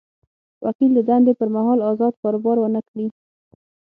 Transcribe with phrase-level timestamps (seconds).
[0.65, 3.07] وکیل د دندې پر مهال ازاد کاروبار ونه کړي.